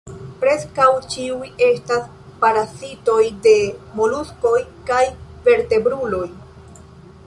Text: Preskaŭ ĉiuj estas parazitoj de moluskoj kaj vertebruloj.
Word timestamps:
Preskaŭ 0.43 0.85
ĉiuj 1.15 1.49
estas 1.67 2.07
parazitoj 2.45 3.21
de 3.47 3.55
moluskoj 4.01 4.57
kaj 4.91 5.05
vertebruloj. 5.49 6.29